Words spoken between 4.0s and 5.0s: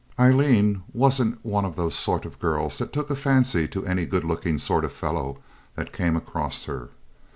good looking sort of